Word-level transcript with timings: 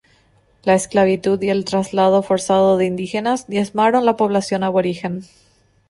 La 0.63 0.73
esclavitud 0.73 1.39
y 1.43 1.51
el 1.51 1.63
traslado 1.63 2.23
forzado 2.23 2.75
de 2.75 2.85
indígenas 2.87 3.45
diezmaron 3.45 4.03
la 4.03 4.17
población 4.17 4.63
aborigen. 4.63 5.25